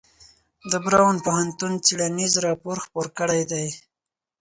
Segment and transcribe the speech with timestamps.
[0.71, 3.67] د براون پوهنتون څیړنیز راپور خپور کړی دی.